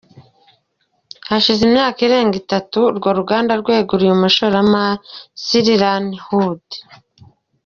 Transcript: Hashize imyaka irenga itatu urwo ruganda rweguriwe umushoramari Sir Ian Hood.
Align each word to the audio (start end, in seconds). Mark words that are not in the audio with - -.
Hashize 1.29 1.61
imyaka 1.67 1.97
irenga 2.07 2.35
itatu 2.43 2.77
urwo 2.91 3.09
ruganda 3.19 3.51
rweguriwe 3.61 4.11
umushoramari 4.17 5.01
Sir 5.45 5.65
Ian 5.75 6.05
Hood. 6.25 6.65